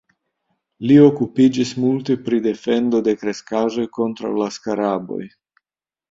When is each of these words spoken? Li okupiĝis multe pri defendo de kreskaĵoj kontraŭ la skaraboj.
Li 0.91 0.95
okupiĝis 1.07 1.73
multe 1.83 2.15
pri 2.29 2.39
defendo 2.45 3.01
de 3.07 3.13
kreskaĵoj 3.23 3.85
kontraŭ 3.99 4.31
la 4.39 4.47
skaraboj. 4.57 5.21